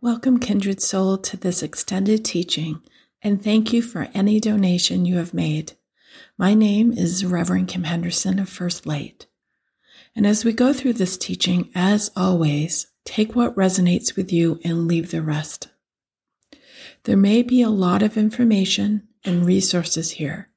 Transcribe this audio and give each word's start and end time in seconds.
Welcome, 0.00 0.38
kindred 0.38 0.80
soul, 0.80 1.18
to 1.18 1.36
this 1.36 1.60
extended 1.60 2.24
teaching, 2.24 2.82
and 3.20 3.42
thank 3.42 3.72
you 3.72 3.82
for 3.82 4.06
any 4.14 4.38
donation 4.38 5.04
you 5.04 5.16
have 5.16 5.34
made. 5.34 5.72
My 6.38 6.54
name 6.54 6.92
is 6.92 7.24
Reverend 7.24 7.66
Kim 7.66 7.82
Henderson 7.82 8.38
of 8.38 8.48
First 8.48 8.86
Light. 8.86 9.26
And 10.14 10.24
as 10.24 10.44
we 10.44 10.52
go 10.52 10.72
through 10.72 10.92
this 10.92 11.16
teaching, 11.16 11.72
as 11.74 12.12
always, 12.14 12.86
take 13.04 13.34
what 13.34 13.56
resonates 13.56 14.14
with 14.14 14.32
you 14.32 14.60
and 14.62 14.86
leave 14.86 15.10
the 15.10 15.20
rest. 15.20 15.66
There 17.02 17.16
may 17.16 17.42
be 17.42 17.60
a 17.60 17.68
lot 17.68 18.04
of 18.04 18.16
information 18.16 19.08
and 19.24 19.44
resources 19.44 20.12
here, 20.12 20.48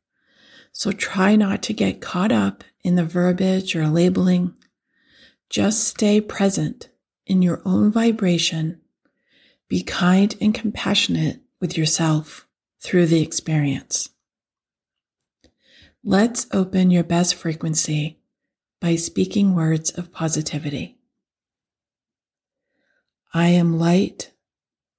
so 0.71 0.91
try 0.91 1.35
not 1.35 1.63
to 1.63 1.73
get 1.73 1.99
caught 1.99 2.31
up 2.31 2.63
in 2.83 2.93
the 2.93 3.05
verbiage 3.05 3.75
or 3.75 3.87
labeling. 3.87 4.53
Just 5.49 5.87
stay 5.87 6.21
present 6.21 6.89
in 7.25 7.41
your 7.41 7.63
own 7.65 7.91
vibration. 7.91 8.80
Be 9.71 9.83
kind 9.83 10.35
and 10.41 10.53
compassionate 10.53 11.39
with 11.61 11.77
yourself 11.77 12.45
through 12.81 13.05
the 13.05 13.21
experience. 13.21 14.09
Let's 16.03 16.45
open 16.51 16.91
your 16.91 17.05
best 17.05 17.35
frequency 17.35 18.19
by 18.81 18.97
speaking 18.97 19.55
words 19.55 19.89
of 19.89 20.11
positivity. 20.11 20.97
I 23.33 23.47
am 23.47 23.79
light, 23.79 24.33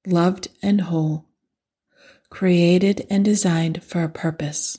loved 0.07 0.49
and 0.63 0.81
whole, 0.81 1.27
created 2.31 3.07
and 3.11 3.23
designed 3.23 3.85
for 3.85 4.03
a 4.03 4.09
purpose. 4.09 4.79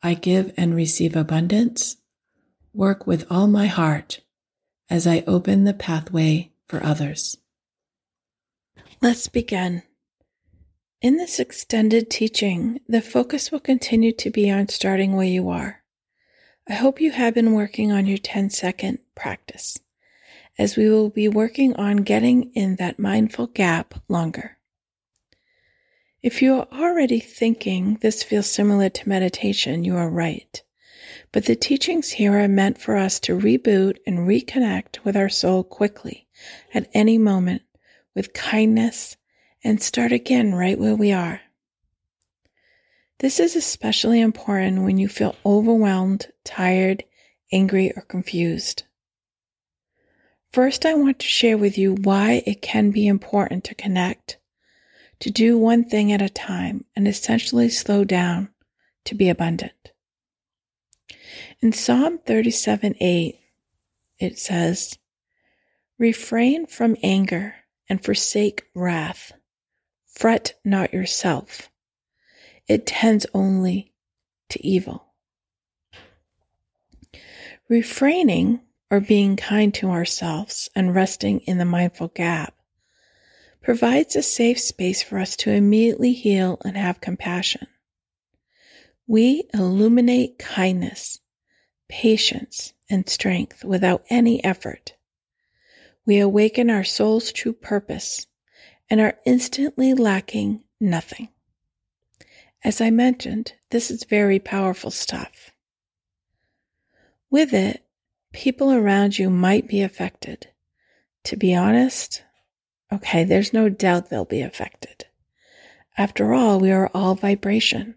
I 0.00 0.14
give 0.14 0.54
and 0.56 0.76
receive 0.76 1.16
abundance, 1.16 1.96
work 2.72 3.04
with 3.04 3.26
all 3.28 3.48
my 3.48 3.66
heart 3.66 4.20
as 4.88 5.08
I 5.08 5.24
open 5.26 5.64
the 5.64 5.74
pathway 5.74 6.52
for 6.68 6.80
others. 6.84 7.36
Let's 9.02 9.28
begin. 9.28 9.82
In 11.00 11.16
this 11.16 11.40
extended 11.40 12.10
teaching, 12.10 12.80
the 12.86 13.00
focus 13.00 13.50
will 13.50 13.58
continue 13.58 14.12
to 14.12 14.28
be 14.28 14.50
on 14.50 14.68
starting 14.68 15.16
where 15.16 15.26
you 15.26 15.48
are. 15.48 15.82
I 16.68 16.74
hope 16.74 17.00
you 17.00 17.10
have 17.12 17.32
been 17.32 17.54
working 17.54 17.90
on 17.90 18.04
your 18.04 18.18
10 18.18 18.50
second 18.50 18.98
practice, 19.14 19.78
as 20.58 20.76
we 20.76 20.90
will 20.90 21.08
be 21.08 21.28
working 21.28 21.74
on 21.76 21.98
getting 21.98 22.52
in 22.52 22.76
that 22.76 22.98
mindful 22.98 23.46
gap 23.46 23.94
longer. 24.06 24.58
If 26.22 26.42
you 26.42 26.56
are 26.56 26.68
already 26.70 27.20
thinking 27.20 27.96
this 28.02 28.22
feels 28.22 28.50
similar 28.50 28.90
to 28.90 29.08
meditation, 29.08 29.82
you 29.82 29.96
are 29.96 30.10
right. 30.10 30.62
But 31.32 31.46
the 31.46 31.56
teachings 31.56 32.10
here 32.10 32.38
are 32.38 32.48
meant 32.48 32.76
for 32.76 32.98
us 32.98 33.18
to 33.20 33.38
reboot 33.38 33.96
and 34.06 34.28
reconnect 34.28 35.04
with 35.04 35.16
our 35.16 35.30
soul 35.30 35.64
quickly 35.64 36.28
at 36.74 36.90
any 36.92 37.16
moment 37.16 37.62
with 38.14 38.32
kindness 38.32 39.16
and 39.62 39.82
start 39.82 40.12
again 40.12 40.54
right 40.54 40.78
where 40.78 40.94
we 40.94 41.12
are. 41.12 41.40
This 43.18 43.38
is 43.38 43.54
especially 43.54 44.20
important 44.20 44.82
when 44.82 44.96
you 44.96 45.06
feel 45.06 45.36
overwhelmed, 45.44 46.28
tired, 46.44 47.04
angry, 47.52 47.92
or 47.94 48.02
confused. 48.02 48.84
First, 50.52 50.86
I 50.86 50.94
want 50.94 51.18
to 51.18 51.26
share 51.26 51.58
with 51.58 51.76
you 51.76 51.94
why 51.94 52.42
it 52.46 52.62
can 52.62 52.90
be 52.90 53.06
important 53.06 53.62
to 53.64 53.74
connect, 53.74 54.38
to 55.20 55.30
do 55.30 55.58
one 55.58 55.84
thing 55.84 56.12
at 56.12 56.22
a 56.22 56.30
time, 56.30 56.86
and 56.96 57.06
essentially 57.06 57.68
slow 57.68 58.04
down 58.04 58.48
to 59.04 59.14
be 59.14 59.28
abundant. 59.28 59.92
In 61.60 61.72
Psalm 61.72 62.18
37 62.18 62.96
8, 62.98 63.38
it 64.18 64.38
says, 64.38 64.98
Refrain 65.98 66.66
from 66.66 66.96
anger 67.02 67.54
and 67.90 68.02
forsake 68.02 68.64
wrath. 68.74 69.32
Fret 70.06 70.54
not 70.64 70.94
yourself. 70.94 71.68
It 72.68 72.86
tends 72.86 73.26
only 73.34 73.92
to 74.50 74.64
evil. 74.66 75.06
Refraining 77.68 78.60
or 78.90 79.00
being 79.00 79.36
kind 79.36 79.74
to 79.74 79.90
ourselves 79.90 80.70
and 80.74 80.94
resting 80.94 81.40
in 81.40 81.58
the 81.58 81.64
mindful 81.64 82.08
gap 82.08 82.54
provides 83.60 84.16
a 84.16 84.22
safe 84.22 84.58
space 84.58 85.02
for 85.02 85.18
us 85.18 85.36
to 85.36 85.50
immediately 85.50 86.12
heal 86.12 86.58
and 86.64 86.76
have 86.76 87.00
compassion. 87.00 87.66
We 89.06 89.44
illuminate 89.52 90.38
kindness, 90.38 91.20
patience, 91.88 92.72
and 92.88 93.08
strength 93.08 93.64
without 93.64 94.04
any 94.10 94.42
effort 94.44 94.94
we 96.06 96.18
awaken 96.18 96.70
our 96.70 96.84
soul's 96.84 97.32
true 97.32 97.52
purpose 97.52 98.26
and 98.88 99.00
are 99.00 99.18
instantly 99.24 99.94
lacking 99.94 100.62
nothing. 100.80 101.28
As 102.64 102.80
I 102.80 102.90
mentioned, 102.90 103.54
this 103.70 103.90
is 103.90 104.04
very 104.04 104.38
powerful 104.38 104.90
stuff. 104.90 105.50
With 107.30 107.54
it, 107.54 107.84
people 108.32 108.72
around 108.72 109.18
you 109.18 109.30
might 109.30 109.68
be 109.68 109.82
affected. 109.82 110.48
To 111.24 111.36
be 111.36 111.54
honest, 111.54 112.24
okay, 112.92 113.24
there's 113.24 113.52
no 113.52 113.68
doubt 113.68 114.10
they'll 114.10 114.24
be 114.24 114.42
affected. 114.42 115.06
After 115.96 116.32
all, 116.32 116.58
we 116.60 116.72
are 116.72 116.90
all 116.92 117.14
vibration. 117.14 117.94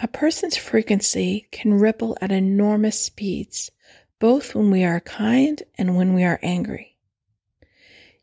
A 0.00 0.08
person's 0.08 0.56
frequency 0.56 1.48
can 1.52 1.74
ripple 1.74 2.16
at 2.20 2.32
enormous 2.32 3.00
speeds 3.00 3.70
both 4.24 4.54
when 4.54 4.70
we 4.70 4.82
are 4.84 5.00
kind 5.00 5.62
and 5.76 5.98
when 5.98 6.14
we 6.14 6.24
are 6.24 6.40
angry. 6.42 6.96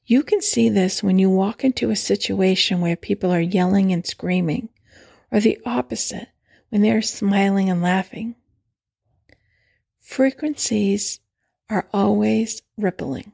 You 0.03 0.23
can 0.23 0.41
see 0.41 0.67
this 0.67 1.03
when 1.03 1.19
you 1.19 1.29
walk 1.29 1.63
into 1.63 1.91
a 1.91 1.95
situation 1.95 2.81
where 2.81 2.95
people 2.95 3.31
are 3.31 3.39
yelling 3.39 3.91
and 3.93 4.03
screaming, 4.03 4.69
or 5.31 5.39
the 5.39 5.59
opposite 5.63 6.29
when 6.69 6.81
they 6.81 6.89
are 6.89 7.03
smiling 7.03 7.69
and 7.69 7.83
laughing. 7.83 8.33
Frequencies 9.99 11.19
are 11.69 11.87
always 11.93 12.63
rippling. 12.77 13.31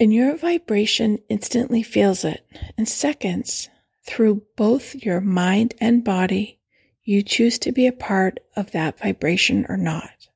And 0.00 0.12
your 0.12 0.36
vibration 0.36 1.20
instantly 1.28 1.84
feels 1.84 2.24
it 2.24 2.44
in 2.76 2.86
seconds 2.86 3.68
through 4.02 4.42
both 4.56 4.96
your 4.96 5.20
mind 5.20 5.74
and 5.80 6.02
body 6.02 6.59
you 7.04 7.22
choose 7.22 7.58
to 7.60 7.72
be 7.72 7.86
a 7.86 7.92
part 7.92 8.40
of 8.56 8.72
that 8.72 8.98
vibration 8.98 9.66
or 9.68 9.76
not. 9.76 10.28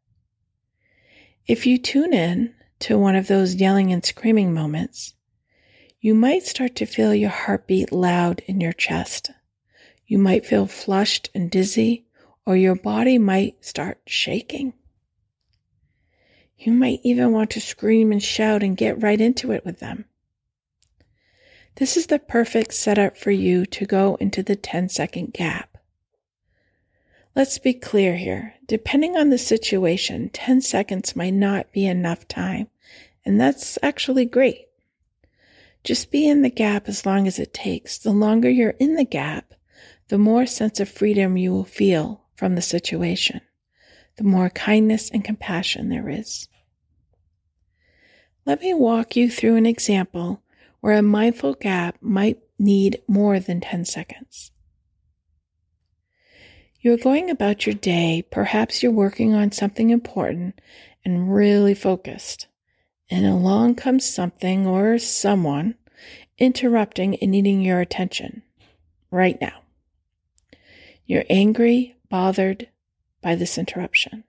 If 1.46 1.66
you 1.66 1.78
tune 1.78 2.14
in 2.14 2.54
to 2.80 2.98
one 2.98 3.16
of 3.16 3.28
those 3.28 3.54
yelling 3.54 3.92
and 3.92 4.04
screaming 4.04 4.54
moments, 4.54 5.14
you 6.00 6.14
might 6.14 6.42
start 6.42 6.74
to 6.76 6.86
feel 6.86 7.14
your 7.14 7.30
heartbeat 7.30 7.92
loud 7.92 8.42
in 8.46 8.60
your 8.60 8.72
chest. 8.72 9.30
You 10.06 10.18
might 10.18 10.46
feel 10.46 10.66
flushed 10.66 11.30
and 11.34 11.50
dizzy, 11.50 12.06
or 12.46 12.56
your 12.56 12.74
body 12.74 13.18
might 13.18 13.64
start 13.64 14.00
shaking. 14.06 14.74
You 16.58 16.72
might 16.72 17.00
even 17.02 17.32
want 17.32 17.50
to 17.50 17.60
scream 17.60 18.12
and 18.12 18.22
shout 18.22 18.62
and 18.62 18.76
get 18.76 19.02
right 19.02 19.20
into 19.20 19.52
it 19.52 19.64
with 19.64 19.80
them. 19.80 20.04
This 21.76 21.96
is 21.96 22.06
the 22.06 22.18
perfect 22.18 22.72
setup 22.72 23.16
for 23.16 23.30
you 23.30 23.66
to 23.66 23.84
go 23.84 24.16
into 24.16 24.42
the 24.42 24.56
10 24.56 24.88
second 24.88 25.32
gap. 25.32 25.73
Let's 27.36 27.58
be 27.58 27.74
clear 27.74 28.16
here. 28.16 28.54
Depending 28.68 29.16
on 29.16 29.30
the 29.30 29.38
situation, 29.38 30.28
10 30.28 30.60
seconds 30.60 31.16
might 31.16 31.34
not 31.34 31.72
be 31.72 31.84
enough 31.84 32.28
time, 32.28 32.68
and 33.24 33.40
that's 33.40 33.76
actually 33.82 34.24
great. 34.24 34.68
Just 35.82 36.12
be 36.12 36.28
in 36.28 36.42
the 36.42 36.50
gap 36.50 36.88
as 36.88 37.04
long 37.04 37.26
as 37.26 37.40
it 37.40 37.52
takes. 37.52 37.98
The 37.98 38.12
longer 38.12 38.48
you're 38.48 38.70
in 38.78 38.94
the 38.94 39.04
gap, 39.04 39.52
the 40.08 40.18
more 40.18 40.46
sense 40.46 40.78
of 40.78 40.88
freedom 40.88 41.36
you 41.36 41.50
will 41.50 41.64
feel 41.64 42.22
from 42.36 42.54
the 42.54 42.62
situation, 42.62 43.40
the 44.16 44.24
more 44.24 44.48
kindness 44.50 45.10
and 45.10 45.24
compassion 45.24 45.88
there 45.88 46.08
is. 46.08 46.48
Let 48.46 48.60
me 48.60 48.74
walk 48.74 49.16
you 49.16 49.28
through 49.28 49.56
an 49.56 49.66
example 49.66 50.40
where 50.80 50.96
a 50.96 51.02
mindful 51.02 51.54
gap 51.54 51.96
might 52.00 52.38
need 52.60 53.02
more 53.08 53.40
than 53.40 53.60
10 53.60 53.86
seconds. 53.86 54.52
You're 56.84 56.98
going 56.98 57.30
about 57.30 57.64
your 57.64 57.74
day, 57.74 58.26
perhaps 58.30 58.82
you're 58.82 58.92
working 58.92 59.32
on 59.32 59.52
something 59.52 59.88
important 59.88 60.60
and 61.02 61.34
really 61.34 61.72
focused, 61.72 62.46
and 63.10 63.24
along 63.24 63.76
comes 63.76 64.04
something 64.04 64.66
or 64.66 64.98
someone 64.98 65.76
interrupting 66.36 67.16
and 67.22 67.30
needing 67.30 67.62
your 67.62 67.80
attention 67.80 68.42
right 69.10 69.40
now. 69.40 69.62
You're 71.06 71.24
angry, 71.30 71.96
bothered 72.10 72.68
by 73.22 73.34
this 73.34 73.56
interruption. 73.56 74.24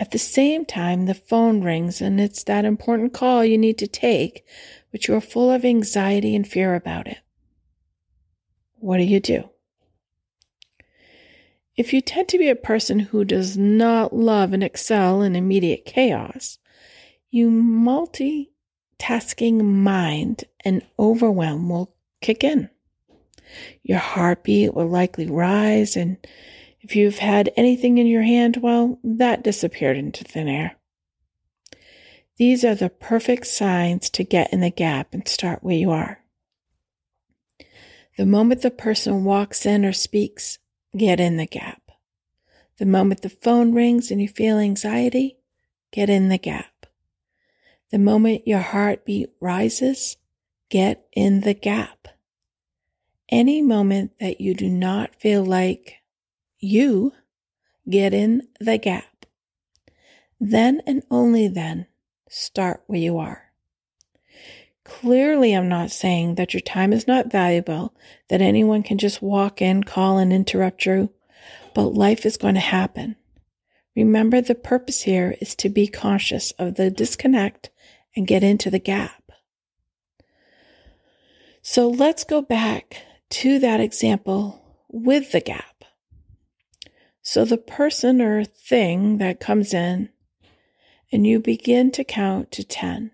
At 0.00 0.10
the 0.10 0.18
same 0.18 0.64
time, 0.64 1.06
the 1.06 1.14
phone 1.14 1.62
rings 1.62 2.00
and 2.00 2.20
it's 2.20 2.42
that 2.42 2.64
important 2.64 3.14
call 3.14 3.44
you 3.44 3.56
need 3.56 3.78
to 3.78 3.86
take, 3.86 4.44
but 4.90 5.06
you're 5.06 5.20
full 5.20 5.52
of 5.52 5.64
anxiety 5.64 6.34
and 6.34 6.44
fear 6.44 6.74
about 6.74 7.06
it. 7.06 7.18
What 8.80 8.96
do 8.96 9.04
you 9.04 9.20
do? 9.20 9.48
If 11.76 11.92
you 11.92 12.00
tend 12.00 12.28
to 12.28 12.38
be 12.38 12.48
a 12.48 12.56
person 12.56 12.98
who 12.98 13.24
does 13.24 13.58
not 13.58 14.14
love 14.14 14.54
and 14.54 14.64
excel 14.64 15.20
in 15.20 15.36
immediate 15.36 15.84
chaos, 15.84 16.58
you 17.30 17.50
multitasking 17.50 19.62
mind 19.62 20.44
and 20.64 20.82
overwhelm 20.98 21.68
will 21.68 21.94
kick 22.22 22.42
in. 22.42 22.70
Your 23.82 23.98
heartbeat 23.98 24.74
will 24.74 24.88
likely 24.88 25.26
rise, 25.26 25.96
and 25.96 26.16
if 26.80 26.96
you've 26.96 27.18
had 27.18 27.52
anything 27.56 27.98
in 27.98 28.06
your 28.06 28.22
hand, 28.22 28.58
well, 28.62 28.98
that 29.04 29.44
disappeared 29.44 29.98
into 29.98 30.24
thin 30.24 30.48
air. 30.48 30.76
These 32.38 32.64
are 32.64 32.74
the 32.74 32.90
perfect 32.90 33.46
signs 33.46 34.10
to 34.10 34.24
get 34.24 34.52
in 34.52 34.60
the 34.60 34.70
gap 34.70 35.12
and 35.12 35.28
start 35.28 35.62
where 35.62 35.76
you 35.76 35.90
are. 35.90 36.20
The 38.16 38.26
moment 38.26 38.62
the 38.62 38.70
person 38.70 39.24
walks 39.24 39.66
in 39.66 39.84
or 39.84 39.92
speaks, 39.92 40.58
get 40.96 41.20
in 41.20 41.36
the 41.36 41.46
gap. 41.46 41.82
The 42.78 42.86
moment 42.86 43.22
the 43.22 43.28
phone 43.28 43.72
rings 43.72 44.10
and 44.10 44.20
you 44.20 44.28
feel 44.28 44.58
anxiety, 44.58 45.38
get 45.92 46.10
in 46.10 46.28
the 46.28 46.38
gap. 46.38 46.86
The 47.90 47.98
moment 47.98 48.46
your 48.46 48.60
heartbeat 48.60 49.30
rises, 49.40 50.16
get 50.68 51.06
in 51.12 51.40
the 51.40 51.54
gap. 51.54 52.08
Any 53.28 53.62
moment 53.62 54.12
that 54.20 54.40
you 54.40 54.54
do 54.54 54.68
not 54.68 55.14
feel 55.14 55.44
like 55.44 55.96
you, 56.58 57.12
get 57.88 58.12
in 58.12 58.48
the 58.60 58.78
gap. 58.78 59.26
Then 60.38 60.82
and 60.86 61.02
only 61.10 61.48
then, 61.48 61.86
start 62.28 62.82
where 62.86 62.98
you 62.98 63.18
are. 63.18 63.45
Clearly, 64.86 65.52
I'm 65.52 65.68
not 65.68 65.90
saying 65.90 66.36
that 66.36 66.54
your 66.54 66.60
time 66.60 66.92
is 66.92 67.08
not 67.08 67.30
valuable, 67.30 67.92
that 68.28 68.40
anyone 68.40 68.84
can 68.84 68.98
just 68.98 69.20
walk 69.20 69.60
in, 69.60 69.82
call, 69.82 70.16
and 70.16 70.32
interrupt 70.32 70.86
you, 70.86 71.10
but 71.74 71.88
life 71.88 72.24
is 72.24 72.36
going 72.36 72.54
to 72.54 72.60
happen. 72.60 73.16
Remember, 73.96 74.40
the 74.40 74.54
purpose 74.54 75.02
here 75.02 75.36
is 75.40 75.56
to 75.56 75.68
be 75.68 75.88
conscious 75.88 76.52
of 76.52 76.76
the 76.76 76.88
disconnect 76.88 77.70
and 78.14 78.28
get 78.28 78.44
into 78.44 78.70
the 78.70 78.78
gap. 78.78 79.32
So 81.62 81.88
let's 81.88 82.22
go 82.22 82.40
back 82.40 83.02
to 83.30 83.58
that 83.58 83.80
example 83.80 84.62
with 84.88 85.32
the 85.32 85.40
gap. 85.40 85.84
So 87.22 87.44
the 87.44 87.58
person 87.58 88.22
or 88.22 88.44
thing 88.44 89.18
that 89.18 89.40
comes 89.40 89.74
in, 89.74 90.10
and 91.10 91.26
you 91.26 91.40
begin 91.40 91.90
to 91.90 92.04
count 92.04 92.52
to 92.52 92.62
10 92.62 93.10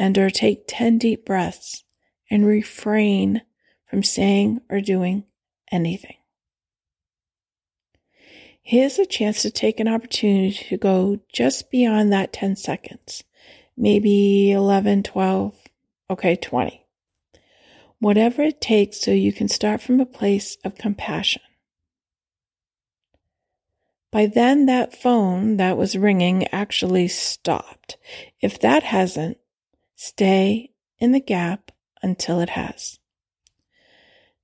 and 0.00 0.16
or 0.16 0.30
take 0.30 0.64
10 0.66 0.96
deep 0.96 1.26
breaths 1.26 1.84
and 2.30 2.46
refrain 2.46 3.42
from 3.84 4.02
saying 4.02 4.58
or 4.70 4.80
doing 4.80 5.24
anything. 5.70 6.16
Here's 8.62 8.98
a 8.98 9.04
chance 9.04 9.42
to 9.42 9.50
take 9.50 9.78
an 9.78 9.88
opportunity 9.88 10.52
to 10.70 10.78
go 10.78 11.20
just 11.30 11.70
beyond 11.70 12.10
that 12.12 12.32
10 12.32 12.56
seconds, 12.56 13.24
maybe 13.76 14.50
11, 14.52 15.02
12, 15.02 15.54
okay, 16.08 16.34
20. 16.34 16.86
Whatever 17.98 18.42
it 18.42 18.62
takes 18.62 19.02
so 19.02 19.10
you 19.10 19.34
can 19.34 19.48
start 19.48 19.82
from 19.82 20.00
a 20.00 20.06
place 20.06 20.56
of 20.64 20.76
compassion. 20.76 21.42
By 24.10 24.26
then, 24.26 24.64
that 24.64 24.96
phone 24.96 25.58
that 25.58 25.76
was 25.76 25.94
ringing 25.94 26.48
actually 26.48 27.08
stopped. 27.08 27.98
If 28.40 28.58
that 28.60 28.82
hasn't, 28.82 29.36
stay 30.00 30.70
in 30.98 31.12
the 31.12 31.20
gap 31.20 31.70
until 32.02 32.40
it 32.40 32.48
has. 32.48 32.98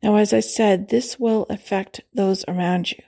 Now, 0.02 0.16
as 0.16 0.34
I 0.34 0.40
said, 0.40 0.90
this 0.90 1.18
will 1.18 1.46
affect 1.48 2.02
those 2.12 2.44
around 2.46 2.92
you. 2.92 3.02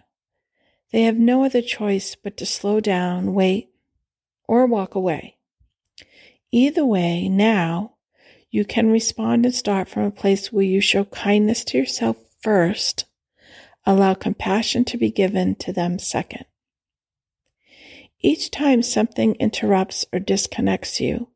They 0.90 1.02
have 1.02 1.18
no 1.18 1.44
other 1.44 1.60
choice 1.60 2.14
but 2.14 2.38
to 2.38 2.46
slow 2.46 2.80
down, 2.80 3.34
wait, 3.34 3.68
or 4.46 4.64
walk 4.64 4.94
away. 4.94 5.36
Either 6.50 6.86
way, 6.86 7.28
now 7.28 7.96
you 8.50 8.64
can 8.64 8.90
respond 8.90 9.44
and 9.44 9.54
start 9.54 9.86
from 9.86 10.04
a 10.04 10.10
place 10.10 10.50
where 10.50 10.64
you 10.64 10.80
show 10.80 11.04
kindness 11.04 11.64
to 11.64 11.76
yourself 11.76 12.16
first, 12.40 13.04
allow 13.84 14.14
compassion 14.14 14.86
to 14.86 14.96
be 14.96 15.10
given 15.10 15.54
to 15.56 15.70
them 15.70 15.98
second. 15.98 16.46
Each 18.20 18.50
time 18.50 18.80
something 18.80 19.34
interrupts 19.34 20.06
or 20.14 20.18
disconnects 20.18 20.98
you, 20.98 21.28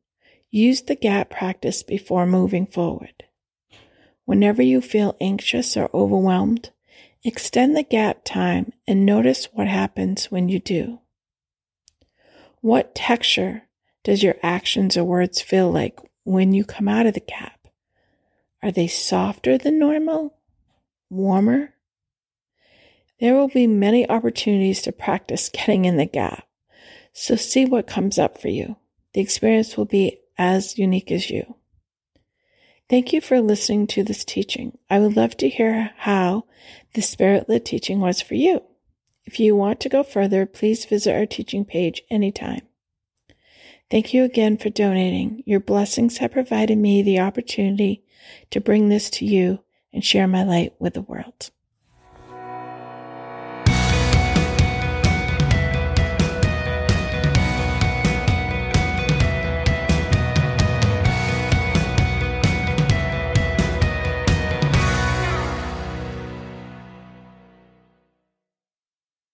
use 0.52 0.82
the 0.82 0.94
gap 0.94 1.30
practice 1.30 1.82
before 1.82 2.26
moving 2.26 2.66
forward. 2.66 3.24
Whenever 4.24 4.62
you 4.62 4.80
feel 4.80 5.16
anxious 5.20 5.76
or 5.76 5.90
overwhelmed, 5.92 6.70
Extend 7.24 7.76
the 7.76 7.84
gap 7.84 8.24
time 8.24 8.72
and 8.88 9.06
notice 9.06 9.48
what 9.52 9.68
happens 9.68 10.32
when 10.32 10.48
you 10.48 10.58
do. 10.58 10.98
What 12.60 12.96
texture 12.96 13.62
does 14.02 14.24
your 14.24 14.34
actions 14.42 14.96
or 14.96 15.04
words 15.04 15.40
feel 15.40 15.70
like 15.70 16.00
when 16.24 16.52
you 16.52 16.64
come 16.64 16.88
out 16.88 17.06
of 17.06 17.14
the 17.14 17.20
gap? 17.20 17.68
Are 18.60 18.72
they 18.72 18.88
softer 18.88 19.56
than 19.56 19.78
normal? 19.78 20.34
Warmer? 21.10 21.74
There 23.20 23.34
will 23.34 23.48
be 23.48 23.68
many 23.68 24.08
opportunities 24.08 24.82
to 24.82 24.90
practice 24.90 25.48
getting 25.52 25.84
in 25.84 25.98
the 25.98 26.06
gap, 26.06 26.48
so 27.12 27.36
see 27.36 27.64
what 27.64 27.86
comes 27.86 28.18
up 28.18 28.40
for 28.40 28.48
you. 28.48 28.74
The 29.14 29.20
experience 29.20 29.76
will 29.76 29.84
be 29.84 30.18
as 30.38 30.78
unique 30.78 31.10
as 31.10 31.30
you. 31.30 31.56
Thank 32.88 33.12
you 33.12 33.20
for 33.20 33.40
listening 33.40 33.86
to 33.88 34.02
this 34.02 34.24
teaching. 34.24 34.76
I 34.90 34.98
would 34.98 35.16
love 35.16 35.36
to 35.38 35.48
hear 35.48 35.92
how 35.98 36.44
the 36.94 37.00
Spirit 37.00 37.48
led 37.48 37.64
teaching 37.64 38.00
was 38.00 38.20
for 38.20 38.34
you. 38.34 38.62
If 39.24 39.40
you 39.40 39.56
want 39.56 39.80
to 39.80 39.88
go 39.88 40.02
further, 40.02 40.46
please 40.46 40.84
visit 40.84 41.14
our 41.14 41.26
teaching 41.26 41.64
page 41.64 42.02
anytime. 42.10 42.62
Thank 43.90 44.12
you 44.12 44.24
again 44.24 44.56
for 44.56 44.70
donating. 44.70 45.42
Your 45.46 45.60
blessings 45.60 46.18
have 46.18 46.32
provided 46.32 46.78
me 46.78 47.02
the 47.02 47.20
opportunity 47.20 48.02
to 48.50 48.60
bring 48.60 48.88
this 48.88 49.10
to 49.10 49.24
you 49.24 49.60
and 49.92 50.04
share 50.04 50.26
my 50.26 50.42
light 50.42 50.74
with 50.78 50.94
the 50.94 51.02
world. 51.02 51.50